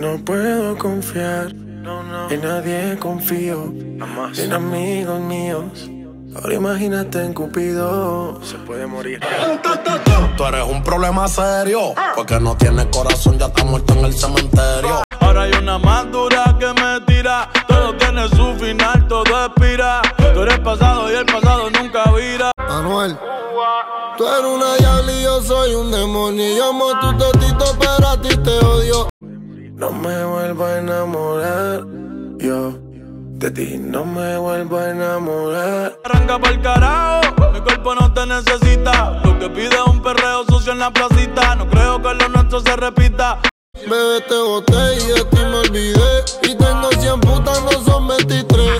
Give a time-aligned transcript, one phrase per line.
[0.00, 1.52] no puedo confiar.
[2.30, 3.72] En nadie confío.
[4.36, 5.90] En amigos míos.
[6.36, 8.40] Ahora imagínate en Cupido.
[8.42, 9.20] Se puede morir.
[10.36, 11.94] Tú eres un problema serio.
[12.16, 15.02] Porque no tienes corazón, ya está muerto en el cementerio.
[15.20, 17.50] Ahora hay una más dura que me tira.
[17.68, 20.00] Todo tiene su final, todo expira.
[20.32, 22.50] Tú eres pasado y el pasado nunca vira.
[22.56, 23.18] Manuel,
[24.16, 26.56] tú eres una diabla y yo soy un demonio.
[26.56, 27.99] Yo amo tu totito, pero
[29.90, 31.84] No me vuelvo a enamorar.
[32.38, 32.78] Yo
[33.40, 35.98] de ti no me vuelvo a enamorar.
[36.04, 39.20] Arranca pa'l carajo, mi cuerpo no te necesita.
[39.24, 41.56] Lo que pide es un perreo sucio en la placita.
[41.56, 43.40] No creo que lo nuestro se repita.
[43.74, 46.24] Bebé, te boté y de ti me olvidé.
[46.44, 48.78] Y tengo 100 putas, no son 23.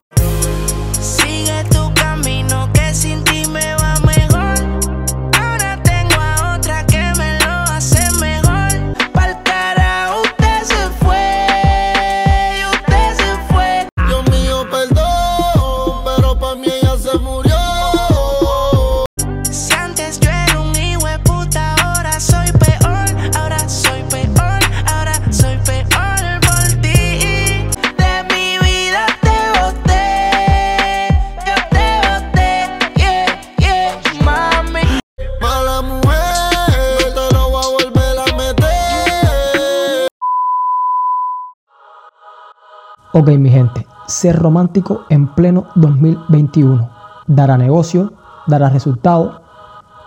[43.21, 46.89] Ok, mi gente, ser romántico en pleno 2021
[47.27, 48.15] dará negocio,
[48.47, 49.43] dará resultado,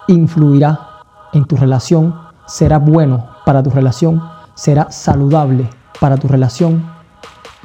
[0.08, 0.80] influirá
[1.32, 2.16] en tu relación,
[2.48, 4.20] será bueno para tu relación,
[4.56, 6.84] será saludable para tu relación,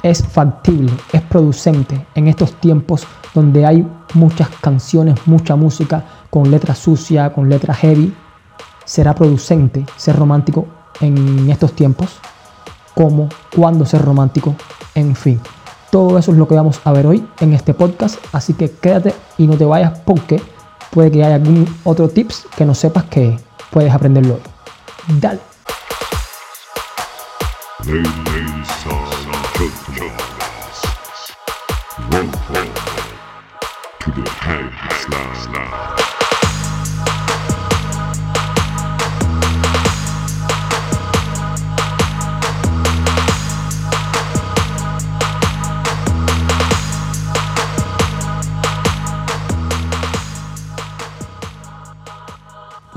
[0.03, 6.75] es factible, es producente en estos tiempos donde hay muchas canciones, mucha música con letra
[6.75, 8.15] sucia, con letra heavy.
[8.85, 10.67] Será producente ser romántico
[11.01, 12.19] en estos tiempos
[12.93, 14.55] cómo, cuándo ser romántico,
[14.95, 15.39] en fin.
[15.91, 19.13] Todo eso es lo que vamos a ver hoy en este podcast, así que quédate
[19.37, 20.41] y no te vayas porque
[20.91, 23.39] puede que haya algún otro tips que no sepas que
[23.71, 24.41] puedes aprenderlo hoy.
[25.19, 25.39] Dale.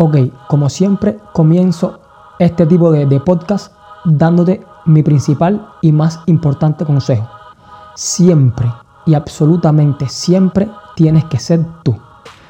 [0.04, 0.16] Ok,
[0.48, 2.00] como siempre, comienzo
[2.40, 3.72] este tipo de, de podcast
[4.04, 7.30] dándote mi principal y más importante consejo.
[7.94, 8.66] Siempre
[9.06, 11.96] y absolutamente siempre tienes que ser tú.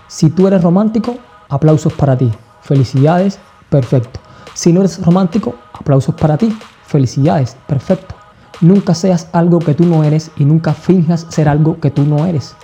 [0.09, 1.17] Si tú eres romántico,
[1.51, 2.33] aplausos para ti.
[2.63, 3.39] Felicidades,
[3.69, 4.19] perfecto.
[4.55, 6.57] Si no eres romántico, aplausos para ti.
[6.87, 8.15] Felicidades, perfecto.
[8.63, 12.25] Nunca seas algo que tú no eres y nunca finjas ser algo que tú no
[12.25, 12.57] eres.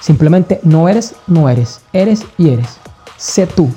[0.00, 1.80] Simplemente no eres, no eres.
[1.94, 2.76] Eres y eres.
[3.16, 3.70] Sé tú.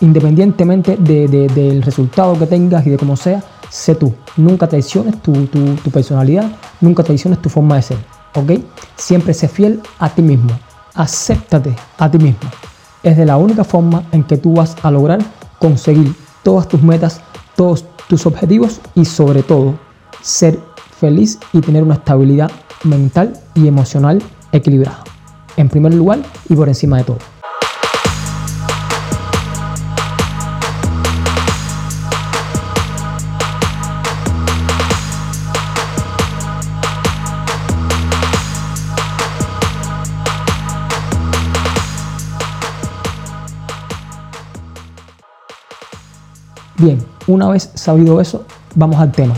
[0.00, 4.12] Independientemente de- de- del resultado que tengas y de cómo sea, sé tú.
[4.36, 6.50] Nunca traiciones tu, tu- tu personalidad,
[6.80, 7.98] nunca traiciones tu forma de ser.
[8.34, 8.52] ¿Ok?
[8.96, 10.50] Siempre sé fiel a ti mismo.
[10.94, 12.50] Acéptate a ti mismo.
[13.02, 15.20] Es de la única forma en que tú vas a lograr
[15.58, 17.20] conseguir todas tus metas,
[17.56, 19.74] todos tus objetivos y sobre todo
[20.22, 20.58] ser
[20.98, 22.50] feliz y tener una estabilidad
[22.84, 24.22] mental y emocional
[24.52, 25.02] equilibrada.
[25.56, 27.18] En primer lugar y por encima de todo.
[46.84, 49.32] Bien, una vez sabido eso, vamos al tema.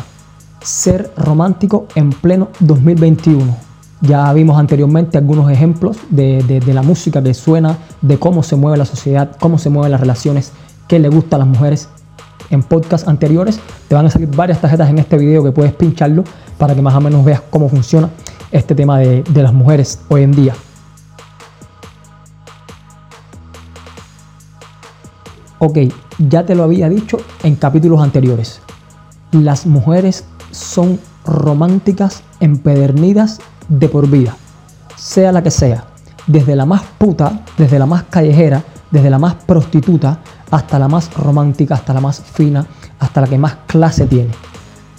[0.64, 3.56] Ser romántico en pleno 2021.
[4.00, 8.78] Ya vimos anteriormente algunos ejemplos de, de- la música que suena, de cómo se mueve
[8.78, 10.50] la sociedad, cómo se mueven las relaciones,
[10.88, 11.88] qué le gusta a las mujeres.
[12.50, 16.24] En podcasts anteriores te van a salir varias tarjetas en este video que puedes pincharlo
[16.58, 18.10] para que más o menos veas cómo funciona
[18.50, 20.54] este tema de, de las mujeres hoy en día.
[25.58, 25.78] Ok,
[26.18, 28.60] ya te lo había dicho en capítulos anteriores.
[29.32, 34.36] Las mujeres son románticas empedernidas de por vida,
[34.96, 35.84] sea la que sea,
[36.26, 40.20] desde la más puta, desde la más callejera, desde la más prostituta,
[40.50, 42.66] hasta la más romántica, hasta la más fina,
[42.98, 44.30] hasta la que más clase tiene.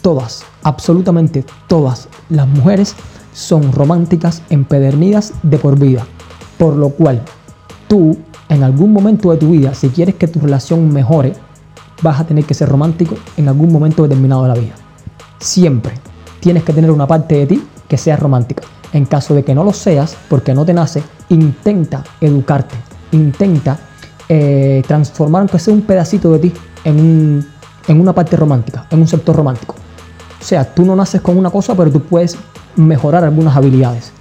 [0.01, 2.95] Todas, absolutamente todas las mujeres
[3.33, 6.05] son románticas empedernidas de por vida.
[6.57, 7.21] Por lo cual,
[7.87, 8.17] tú,
[8.49, 11.33] en algún momento de tu vida, si quieres que tu relación mejore,
[12.01, 14.73] vas a tener que ser romántico en algún momento determinado de la vida.
[15.39, 15.93] siempre
[16.39, 18.63] tienes que tener una parte de ti que sea romántica.
[18.93, 22.75] En caso de que no lo seas, porque no te nace, intenta educarte,
[23.11, 23.77] intenta
[24.29, 26.53] eh, transformar, aunque sea un pedacito de ti,
[26.83, 27.47] en, un-
[27.87, 29.75] en una parte romántica, en un sector romántico.
[30.39, 32.37] O sea, tú no naces con una cosa, pero tú puedes
[32.75, 34.11] mejorar algunas habilidades.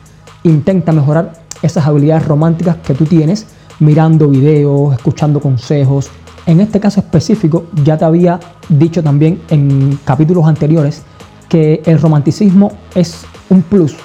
[0.43, 1.33] Intenta mejorar
[1.63, 3.47] esas habilidades románticas que tú tienes
[3.81, 6.11] mirando videos, escuchando consejos.
[6.47, 8.39] En este caso específico, ya te había
[8.69, 11.03] dicho también en capítulos anteriores
[11.49, 13.97] que el romanticismo es un plus.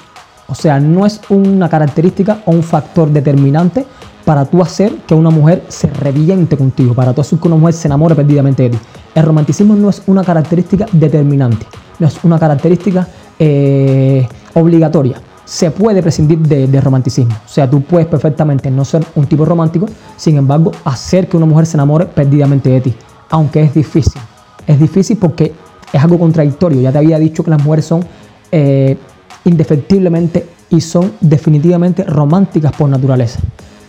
[0.48, 3.86] O sea, no es una característica o un factor determinante
[4.24, 7.74] para tú hacer que una mujer se reviente contigo, para tú hacer que una mujer
[7.74, 8.78] se enamore perdidamente de ti.
[9.14, 11.66] El romanticismo no es una característica determinante,
[11.98, 13.06] no es una característica
[13.38, 15.16] eh, obligatoria.
[15.52, 17.34] Se puede prescindir de, romanticismo.
[17.44, 19.84] O sea, tú puedes perfectamente no ser un tipo romántico,
[20.16, 22.94] sin embargo, hacer que una mujer se enamore perdidamente de ti.
[23.28, 24.22] Aunque es difícil.
[24.66, 25.52] Es difícil porque
[25.92, 26.80] es algo contradictorio.
[26.80, 28.02] Ya te había dicho que las mujeres son
[28.50, 28.96] eh,
[29.44, 33.38] indefectiblemente y son definitivamente románticas por naturaleza.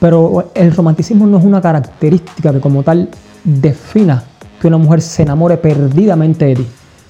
[0.01, 3.07] Pero el romanticismo no es una característica que como tal
[3.45, 4.21] defina
[4.59, 6.67] que una mujer se enamore perdidamente de ti.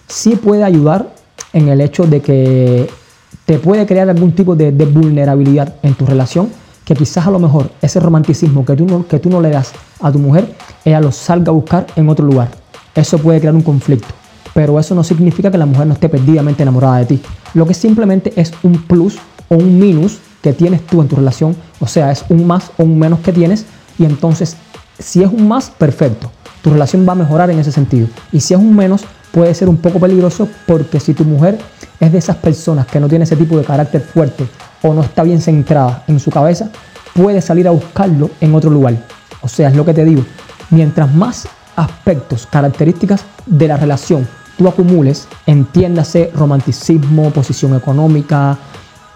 [0.08, 1.12] Sí puede ayudar
[1.54, 2.88] en el hecho de que
[3.46, 6.50] te puede crear algún tipo de, vulnerabilidad en tu relación,
[6.86, 9.72] que quizás a lo mejor ese romanticismo que tú, no, que tú no le das
[10.02, 10.54] a tu mujer,
[10.84, 12.50] ella lo salga a buscar en otro lugar.
[12.96, 14.08] Eso puede crear un conflicto,
[14.54, 17.22] pero eso no significa que la mujer no esté perdidamente enamorada de ti.
[17.54, 19.18] Lo que simplemente es un plus
[19.50, 22.84] o un minus que tienes tú en tu relación, o sea, es un más o
[22.84, 23.66] un menos que tienes,
[23.98, 24.58] y entonces
[25.00, 26.32] si es un más, perfecto,
[26.62, 28.08] tu relación va a mejorar en ese sentido.
[28.32, 31.58] Y si es un menos, puede ser un poco peligroso porque si tu mujer
[32.00, 34.46] es de esas personas que no tiene ese tipo de carácter fuerte
[34.84, 36.70] o no está bien centrada en su cabeza,
[37.16, 38.96] puede salir a buscarlo en otro lugar.
[39.42, 40.24] O sea, es lo que te digo,
[40.70, 48.56] mientras más aspectos, características de la relación tú acumules, entiéndase romanticismo, posición económica,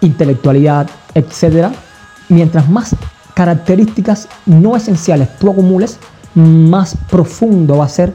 [0.00, 1.70] intelectualidad, etcétera,
[2.28, 2.96] mientras más
[3.34, 5.98] características no esenciales tú acumules,
[6.34, 8.12] más profundo va a ser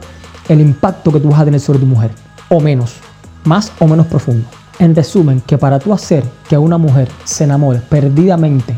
[0.48, 2.10] el impacto que tú vas a tener sobre tu mujer,
[2.48, 2.96] o menos,
[3.44, 4.46] más o menos profundo.
[4.78, 8.76] En resumen, que para tú hacer que una mujer se enamore perdidamente,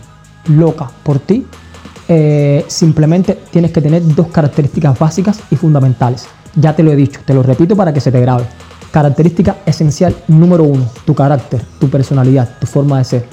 [0.49, 1.47] loca por ti,
[2.09, 6.27] eh, simplemente tienes que tener dos características básicas y fundamentales.
[6.55, 8.45] Ya te lo he dicho, te lo repito para que se te grabe.
[8.93, 13.27] Característica esencial número uno, tu carácter, tu personalidad, tu forma de ser.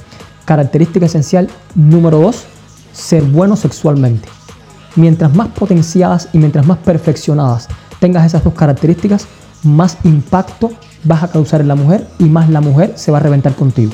[0.45, 2.43] Característica esencial número dos,
[2.91, 4.27] ser bueno sexualmente.
[4.95, 7.67] Mientras más potenciadas y mientras más perfeccionadas
[8.03, 9.27] tengas esas dos características,
[9.63, 10.73] más impacto
[11.05, 13.93] vas a causar en la mujer y más la mujer se va a reventar contigo.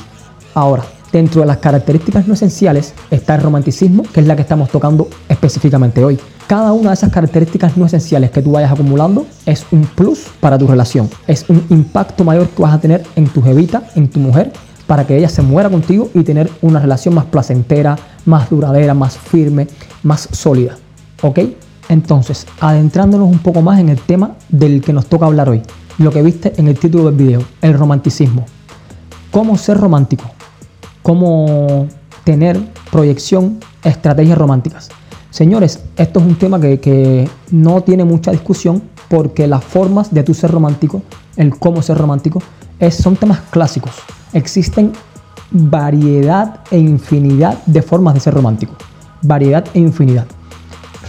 [0.56, 4.70] Ahora, dentro de las características no esenciales está el romanticismo, que es la que estamos
[4.70, 6.18] tocando específicamente hoy.
[6.48, 10.58] Cada una de esas características no esenciales que tú vayas acumulando es un plus para
[10.58, 14.20] tu relación, es un impacto mayor que vas a tener en tu jevita, en tu
[14.20, 14.52] mujer,
[14.88, 17.96] para que ella se muera contigo y tener una relación más placentera,
[18.26, 19.68] más duradera, más firme,
[20.02, 20.78] más sólida.
[21.22, 21.42] ¿Ok?
[21.90, 25.64] Entonces, adentrándonos un poco más en el tema del que nos toca hablar hoy,
[25.98, 28.46] lo que viste en el título del video, el romanticismo.
[29.32, 30.26] ¿Cómo ser romántico?
[31.02, 31.88] ¿Cómo
[32.24, 32.60] tener
[32.92, 34.90] proyección, estrategias románticas?
[35.32, 40.36] Señores, esto es un tema que, no tiene mucha discusión porque las formas de tu
[40.36, 41.02] ser romántico,
[41.38, 42.40] el cómo ser romántico,
[42.80, 43.94] es, son temas clásicos.
[44.34, 44.92] Existen
[45.50, 48.76] variedad e infinidad de formas de ser romántico.
[49.24, 50.28] Variedad e infinidad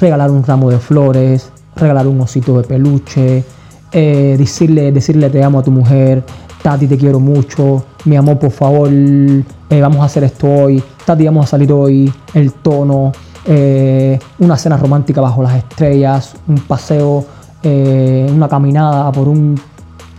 [0.01, 3.45] regalar un ramo de flores, regalar un osito de peluche,
[3.93, 6.25] eh, decirle, decirle te amo a tu mujer,
[6.63, 9.45] Tati te quiero mucho, mi amor por favor, eh,
[9.81, 13.13] vamos a hacer esto hoy, Tati vamos a salir hoy, el tono,
[13.47, 17.25] eh, una cena romántica bajo las estrellas, un paseo,
[17.63, 19.61] una caminada por un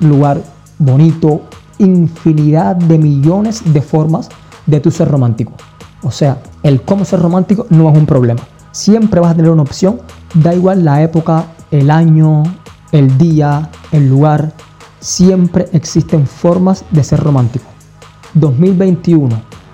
[0.01, 0.39] lugar
[0.77, 1.41] bonito,
[1.79, 4.29] infinidad de millones de formas
[4.67, 5.53] de tu ser romántico.
[6.03, 8.41] O sea, el cómo ser romántico no es un problema
[8.71, 10.01] siempre vas a tener una opción,
[10.33, 12.43] da igual la época, el año,
[12.91, 14.53] el día, el lugar,
[14.99, 17.65] siempre existen formas de ser romántico.
[18.33, 19.29] 2021,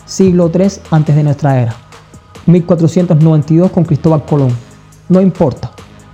[0.06, 1.75] siglo III antes de nuestra era,
[2.48, 4.51] 1492 con Cristóbal Colón.
[5.10, 5.72] No importa,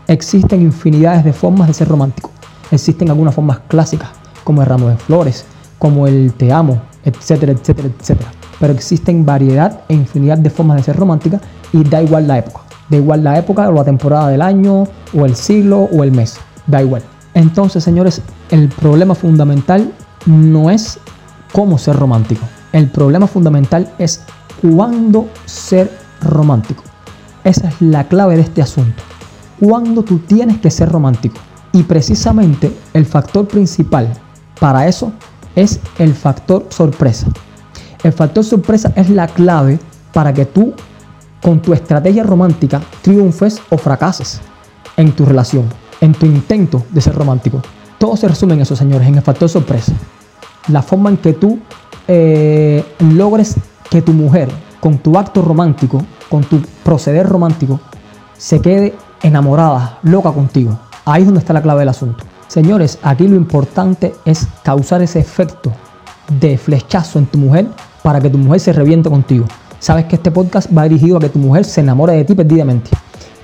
[0.07, 2.31] existen infinidades de formas de ser romántico.
[2.71, 4.09] Existen algunas formas clásicas,
[4.43, 5.45] como el ramo de flores,
[5.77, 8.31] como el te amo, etcétera, etcétera, etcétera.
[8.59, 11.39] Pero existen variedad e infinidad de formas de ser romántica
[11.71, 12.62] y da igual la época.
[12.93, 14.83] Da igual la época o la temporada del año
[15.17, 16.37] o el siglo o el mes.
[16.67, 17.01] Da igual.
[17.33, 18.21] Entonces, señores,
[18.51, 19.91] el problema fundamental
[20.27, 20.99] no es
[21.51, 22.45] cómo ser romántico.
[22.71, 24.21] El problema fundamental es
[24.61, 26.83] cuándo ser romántico.
[27.43, 29.01] Esa es la clave de este asunto.
[29.59, 31.37] Cuándo tú tienes que ser romántico.
[31.71, 34.13] Y precisamente el factor principal
[34.59, 35.13] para eso
[35.55, 37.25] es el factor sorpresa.
[38.03, 39.79] El factor sorpresa es la clave
[40.13, 40.75] para que tú
[41.43, 44.41] con tu estrategia romántica triunfes o fracases
[44.97, 45.65] en tu relación,
[46.01, 47.61] en tu intento de ser romántico.
[47.99, 49.93] Todo se resume en eso, señores, en el factor sorpresa.
[50.69, 51.59] La forma en que tú
[52.07, 53.55] eh, logres
[53.89, 57.79] que tu mujer, con tu acto romántico, con tu proceder romántico,
[58.37, 60.79] se quede enamorada, loca contigo.
[61.05, 62.23] Ahí es donde está la clave del asunto.
[62.47, 65.71] Señores, aquí lo importante es causar ese efecto
[66.39, 67.67] de flechazo en tu mujer
[68.01, 69.45] para que tu mujer se reviente contigo.
[69.83, 72.89] Sabes que este podcast va dirigido a que tu mujer se enamore de ti perdidamente.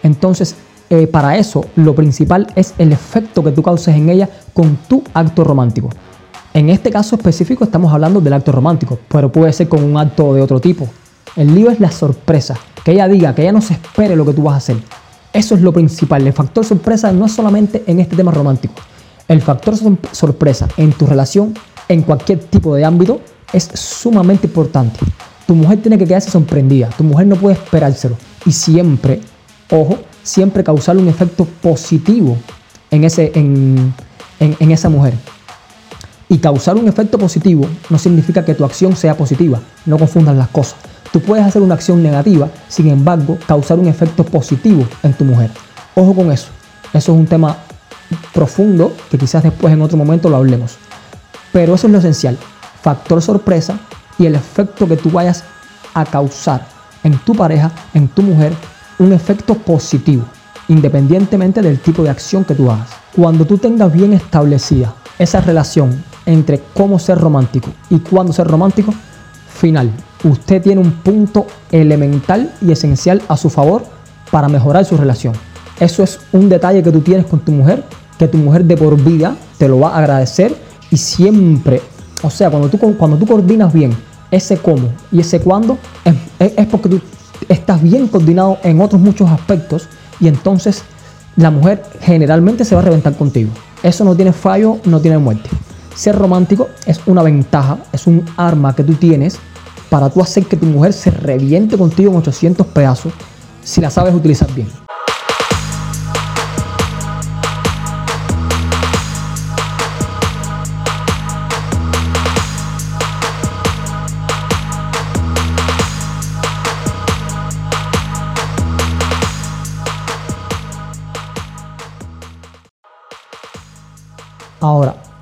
[0.03, 0.55] Entonces,
[0.89, 5.03] eh, para eso, lo principal es el efecto que tú causes en ella con tu
[5.13, 5.89] acto romántico.
[6.53, 10.34] En este caso específico estamos hablando del acto romántico, pero puede ser con un acto
[10.34, 10.88] de otro tipo.
[11.36, 12.55] El lío es la sorpresa,
[12.86, 14.77] que ella diga, que ella no se espere lo que tú vas a hacer.
[15.34, 16.25] Eso es lo principal.
[16.25, 18.75] El factor sorpresa no es solamente en este tema romántico.
[19.27, 19.75] El factor
[20.13, 21.53] sorpresa en tu relación,
[21.89, 23.19] en cualquier tipo de ámbito,
[23.51, 25.01] es sumamente importante.
[25.49, 26.89] Tu mujer tiene que quedarse sorprendida.
[26.89, 28.15] Tu mujer no puede esperárselo.
[28.45, 29.19] Y siempre,
[29.71, 32.37] ojo, siempre causar un efecto positivo
[32.91, 33.91] en, ese, en,
[34.39, 35.15] en esa mujer.
[36.27, 39.59] Y causar un efecto positivo no significa que tu acción sea positiva.
[39.87, 40.75] No confundas las cosas.
[41.11, 45.49] Tú puedes hacer una acción negativa, sin embargo, causar un efecto positivo en tu mujer.
[45.95, 46.49] Ojo con eso.
[46.93, 47.57] Eso es un tema
[48.35, 50.77] profundo que quizás después en otro momento lo hablemos.
[51.51, 52.37] Pero eso es lo esencial.
[52.83, 53.79] Factor sorpresa
[54.19, 55.43] y el efecto que tú vayas
[55.93, 56.67] a causar
[57.03, 58.53] en tu pareja, en tu mujer,
[58.99, 60.25] un efecto positivo,
[60.67, 62.89] independientemente del tipo de acción que tú hagas.
[63.15, 68.93] Cuando tú tengas bien establecida esa relación entre cómo ser romántico y cuándo ser romántico,
[69.47, 69.89] final,
[70.23, 73.85] usted tiene un punto elemental y esencial a su favor
[74.29, 75.33] para mejorar su relación.
[75.79, 77.83] Eso es un detalle que tú tienes con tu mujer,
[78.17, 80.55] que tu mujer de por vida te lo va a agradecer
[80.91, 81.81] y siempre,
[82.21, 83.95] o sea, cuando tú, cuando tú coordinas bien
[84.31, 87.01] ese cómo y ese cuándo, es, es porque tú
[87.48, 89.88] estás bien coordinado en otros muchos aspectos
[90.19, 90.83] y entonces
[91.36, 93.50] la mujer generalmente se va a reventar contigo.
[93.81, 95.50] Eso no tiene fallo, no tiene muerte.
[95.95, 99.39] Ser romántico es una ventaja, es un arma que tú tienes
[99.89, 103.13] para tú hacer que tu mujer se reviente contigo en 800 pedazos
[103.63, 104.67] si la sabes utilizar bien.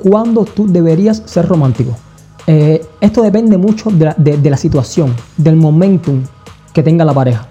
[0.08, 1.96] ¿Cuándo tú deberías ser romántico?
[2.46, 6.24] Eh, esto depende mucho de la, situación, del momentum
[6.74, 7.48] que tenga la pareja.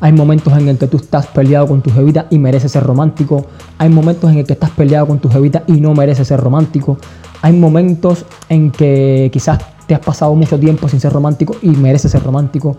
[0.00, 3.46] Hay momentos en el que tú estás peleado con tu jevita y mereces ser romántico.
[3.78, 6.98] Hay momentos en el que estás peleado con tu jevita y no mereces ser romántico.
[7.42, 12.12] Hay momentos en que quizás te has pasado mucho tiempo sin ser romántico y mereces
[12.12, 12.76] ser romántico.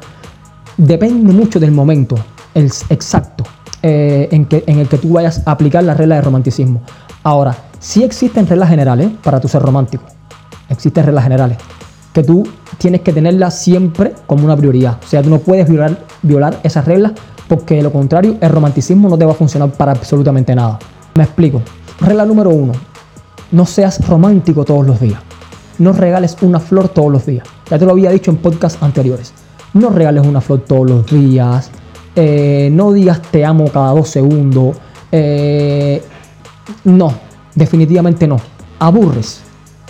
[0.78, 2.16] Depende mucho del momento
[2.54, 3.44] exacto
[3.82, 6.82] eh, en el que tú vayas a aplicar la regla de romanticismo.
[7.24, 10.04] Ahora, sí existen reglas generales para tu ser romántico
[10.70, 11.58] existen reglas generales
[12.14, 14.98] que tú tienes que tenerlas siempre como una prioridad.
[15.04, 17.12] O sea, tú no puedes violar, violar esas reglas
[17.48, 20.80] porque de lo contrario el romanticismo no te va a funcionar para absolutamente nada.
[21.14, 21.62] Me explico.
[22.02, 22.74] Regla número uno.
[23.52, 25.22] No seas romántico todos los días.
[25.78, 27.48] No regales una flor todos los días.
[27.70, 29.34] Ya te lo había dicho en podcasts anteriores.
[29.74, 31.70] No regales una flor todos los días.
[32.16, 34.76] Eh, no digas te amo cada dos segundos.
[35.12, 36.02] Eh,
[36.84, 37.14] no,
[37.58, 38.38] definitivamente no.
[38.80, 39.42] Aburres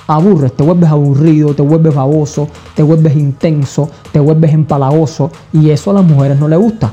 [0.08, 5.92] aburres, te vuelves aburrido, te vuelves baboso, te vuelves intenso, te vuelves empalagoso y eso
[5.92, 6.92] a las mujeres no les gusta.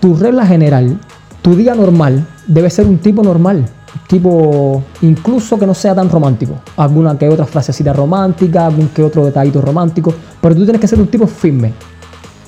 [0.00, 0.98] Tu regla general,
[1.42, 3.66] tu día normal debe ser un tipo normal,
[4.08, 9.24] tipo incluso que no sea tan romántico, alguna que otra frasecita romántica, algún que otro
[9.26, 11.74] detallito romántico, pero tú tienes que ser un tipo firme,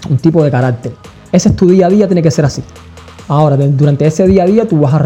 [0.09, 0.95] un tipo de carácter.
[1.31, 2.63] Ese es tu día a día, tiene que ser así.
[3.29, 4.99] Ahora, durante ese día a día tú vas a,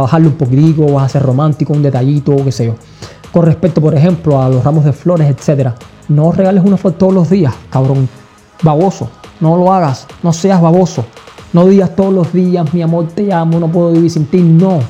[0.00, 2.74] bajarle un poquitico, vas a ser romántico, un detallito, qué sé yo
[3.32, 5.74] con respecto, por ejemplo, a los ramos de flores, etcétera.
[6.08, 8.08] No regales una flor todos los días, cabrón.
[8.62, 9.08] Baboso.
[9.40, 10.06] No lo hagas.
[10.22, 11.04] No seas baboso.
[11.52, 14.40] No digas todos los días, mi amor, te amo, no puedo vivir sin ti.
[14.40, 14.80] No.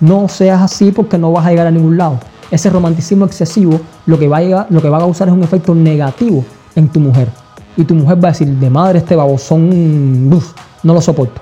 [0.00, 2.18] No seas así porque no vas a llegar a ningún lado.
[2.50, 5.74] Ese romanticismo excesivo lo que va a, lo que va a causar es un efecto
[5.74, 7.28] negativo en tu mujer.
[7.76, 11.40] Y tu mujer va a decir, de madre este babosón, no lo soporto.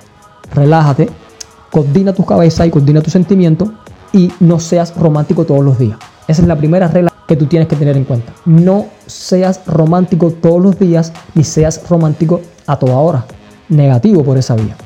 [0.55, 1.09] Relájate,
[1.71, 3.71] coordina tu cabeza y coordina tus sentimientos
[4.13, 5.99] y no seas romántico todos los días.
[6.27, 8.33] Esa es la primera regla que tú tienes que tener en cuenta.
[8.45, 13.25] No seas romántico todos los días ni seas romántico a toda hora.
[13.69, 14.77] Negativo por esa vía.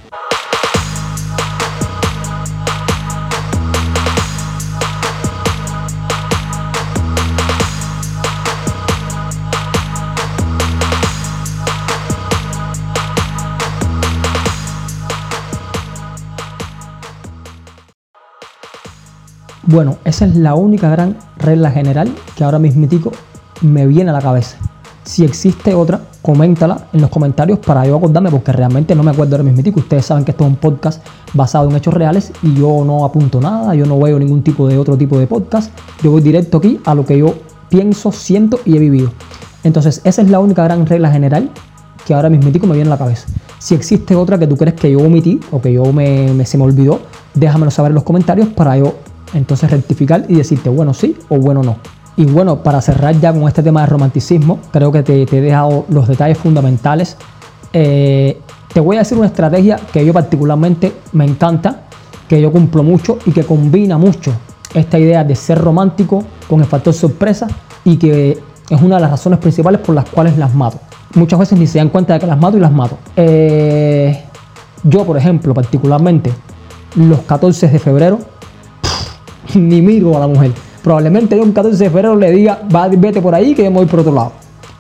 [19.75, 23.11] Bueno, esa es la única gran regla general que ahora mismitico
[23.61, 24.57] me viene a la cabeza.
[25.03, 29.35] Si existe otra, coméntala en los comentarios para yo acordarme, porque realmente no me acuerdo
[29.35, 29.81] ahora mismitico.
[29.81, 33.41] Ustedes saben que esto es un podcast basado en hechos reales y yo no apunto
[33.41, 35.77] nada, yo no veo ningún tipo de otro tipo de podcast.
[36.05, 37.35] Yo voy directo aquí a lo que yo
[37.69, 39.11] pienso, siento y he vivido.
[39.65, 41.51] Entonces, esa es la única gran regla general
[42.07, 43.27] que ahora mismitico me viene a la cabeza.
[43.59, 46.63] Si existe otra que tú crees que yo omití o que yo me- se me
[46.63, 47.01] olvidó,
[47.35, 48.95] déjamelo saber en los comentarios para yo
[49.35, 51.77] entonces rectificar y decirte bueno sí o bueno no.
[52.17, 55.41] Y bueno, para cerrar ya con este tema de romanticismo, creo que te, te he
[55.41, 57.17] dejado los detalles fundamentales.
[57.73, 58.41] Eh,
[58.73, 61.83] te voy a decir una estrategia que yo particularmente me encanta,
[62.29, 64.33] que yo cumplo mucho y que combina mucho
[64.75, 67.49] esta idea de ser romántico con el factor sorpresa
[67.85, 68.39] y que
[68.69, 70.79] es una de las razones principales por las cuales las mato.
[71.15, 72.99] Muchas veces ni se dan cuenta de que las mato y las mato.
[73.17, 74.25] Eh,
[74.83, 76.33] yo, por ejemplo, particularmente,
[76.97, 78.19] los 14 de febrero,
[79.59, 80.53] ni miro a la mujer.
[80.83, 82.61] Probablemente yo un 14 de febrero le diga,
[82.99, 84.33] vete por ahí que yo me voy por otro lado.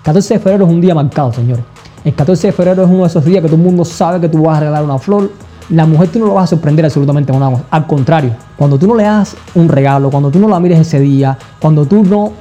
[0.02, 1.64] 14 de febrero es un día marcado, señores.
[2.04, 4.28] El 14 de febrero es uno de esos días que todo el mundo sabe que
[4.28, 5.30] tú vas a regalar una flor.
[5.70, 7.64] La mujer tú no lo vas a sorprender absolutamente con nada.
[7.70, 11.00] Al contrario, cuando tú no le das un regalo, cuando tú no la mires ese
[11.00, 12.32] día, cuando tú no,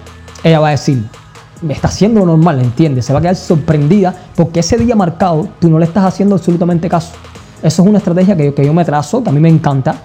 [0.43, 1.01] ella va a decir,
[1.61, 3.05] me está haciendo normal, ¿entiendes?
[3.05, 6.89] Se va a quedar sorprendida porque ese día marcado tú no le estás haciendo absolutamente
[6.89, 7.13] caso.
[7.61, 9.95] Eso es una estrategia que, que yo me trazo, que a mí me encanta.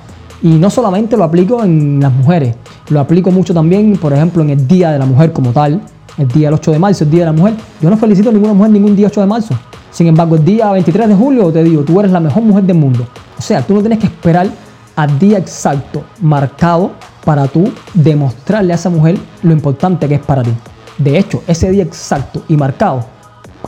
[0.42, 2.54] Y no solamente lo aplico en las mujeres,
[2.90, 5.80] lo aplico mucho también, por ejemplo, en el Día de la Mujer como tal,
[6.16, 7.54] el día del 8 de marzo, el Día de la Mujer.
[7.80, 9.54] Yo no felicito a ninguna mujer ningún día 8 de marzo.
[9.90, 12.76] Sin embargo, el día 23 de julio te digo, tú eres la mejor mujer del
[12.76, 13.06] mundo.
[13.38, 14.48] O sea, tú no tienes que esperar
[14.96, 16.90] al día exacto marcado
[17.24, 20.50] para tú demostrarle a esa mujer lo importante que es para ti.
[20.98, 23.04] De hecho, ese día exacto y marcado,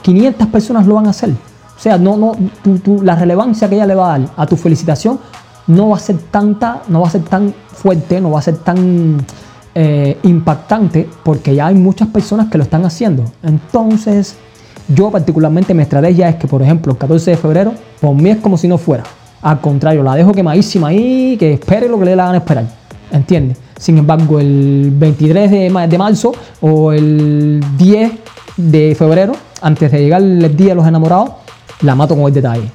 [0.03, 1.31] 500 personas lo van a hacer.
[1.31, 4.47] O sea, no, no, tú- tú- la relevancia que ella le va a dar a
[4.47, 5.19] tu felicitación
[5.71, 8.57] no va a ser tanta, no va a ser tan fuerte, no va a ser
[8.59, 9.25] tan
[9.75, 13.25] eh, impactante, porque ya hay muchas personas que lo están haciendo.
[13.43, 14.37] Entonces,
[14.89, 18.39] yo particularmente mi estrategia es que, por ejemplo, el 14 de febrero, por mí es
[18.39, 19.05] como si no fuera.
[19.43, 22.67] Al contrario, la dejo quemadísima ahí, que espere lo que le gana esperar.
[23.13, 23.59] ¿Entiendes?
[23.79, 28.13] Sin embargo, el 23 de, de marzo o el 10
[28.57, 31.31] de febrero, antes de llegar el día de los enamorados,
[31.83, 32.71] la mato con el detalle.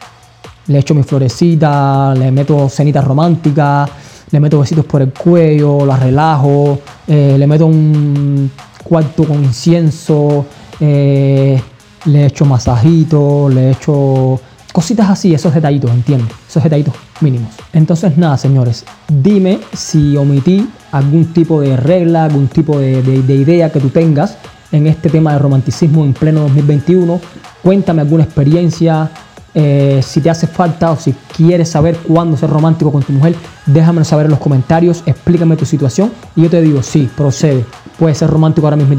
[0.68, 3.90] Le echo mi florecita, le meto cenitas románticas,
[4.32, 8.50] le meto besitos por el cuello, la relajo, eh, le meto un
[8.84, 10.46] cuarto con incienso,
[10.80, 11.62] eh,
[12.06, 14.40] le echo masajitos, le echo
[14.74, 16.30] cositas así, esos detallitos, ¿entiendes?
[16.50, 17.50] Esos detallitos mínimos.
[17.72, 23.36] Entonces, nada, señores, dime si omití algún tipo de regla, algún tipo de, de- de
[23.36, 24.38] idea que tú tengas
[24.72, 27.20] en este tema de romanticismo en pleno 2021.
[27.64, 29.10] Cuéntame alguna experiencia,
[29.58, 33.36] eh, si te hace falta o si quieres saber cuándo ser romántico con tu mujer,
[33.66, 37.66] déjamelo saber en los comentarios, explícame tu situación y yo te digo, sí, procede,
[37.98, 38.96] puede ser romántico ahora mismo,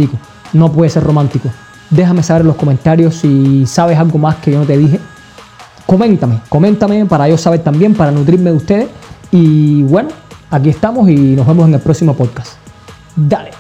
[0.55, 1.51] no puede ser romántico.
[1.91, 4.99] Déjame saber en los comentarios si sabes algo más que yo no te dije.
[5.85, 8.89] Coméntame, coméntame para yo saber también, para nutrirme de ustedes.
[9.31, 10.09] Y bueno,
[10.51, 12.55] aquí estamos y nos vemos en el próximo podcast.
[13.15, 13.56] Dale.